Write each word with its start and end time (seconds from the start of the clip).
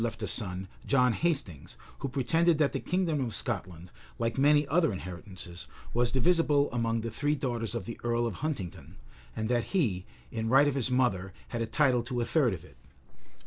left 0.03 0.23
a 0.23 0.27
son, 0.27 0.67
John 0.87 1.13
Hastings, 1.13 1.77
who 1.99 2.09
pretended 2.09 2.57
that 2.57 2.71
the 2.73 2.79
kingdom 2.79 3.23
of 3.23 3.35
Scotland, 3.35 3.91
like 4.17 4.35
many 4.35 4.67
other 4.67 4.91
inheritances, 4.91 5.67
was 5.93 6.11
divisible 6.11 6.71
among 6.71 7.01
the 7.01 7.11
three 7.11 7.35
daughters 7.35 7.75
of 7.75 7.85
the 7.85 7.99
earl 8.03 8.25
of 8.25 8.37
Huntingdon, 8.41 8.95
and 9.35 9.47
that 9.47 9.65
he, 9.77 10.07
in 10.31 10.49
right 10.49 10.67
of 10.67 10.73
his 10.73 10.89
mother, 10.89 11.33
had 11.49 11.61
a 11.61 11.67
title 11.67 12.01
to 12.01 12.19
a 12.19 12.25
third 12.25 12.55
of 12.55 12.63
it. 12.65 12.77